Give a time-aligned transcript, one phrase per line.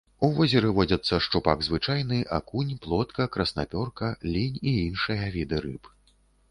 [0.27, 5.97] У возеры водзяцца шчупак звычайны, акунь, плотка, краснапёрка, лінь і іншыя віды рыб.